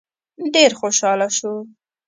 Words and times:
ډېر 0.53 0.71
خوشحاله 0.79 1.27
شو. 1.37 1.53